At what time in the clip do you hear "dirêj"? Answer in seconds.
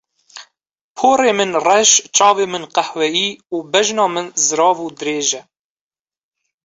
4.99-5.29